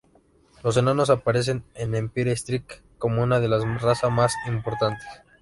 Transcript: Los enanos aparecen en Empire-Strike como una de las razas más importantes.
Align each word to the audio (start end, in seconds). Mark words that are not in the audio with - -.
Los 0.63 0.77
enanos 0.77 1.11
aparecen 1.11 1.63
en 1.75 1.93
Empire-Strike 1.93 2.81
como 2.97 3.21
una 3.21 3.39
de 3.39 3.47
las 3.47 3.63
razas 3.83 4.11
más 4.11 4.33
importantes. 4.47 5.05